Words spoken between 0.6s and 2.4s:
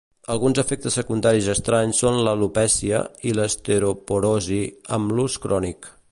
efectes secundaris estranys són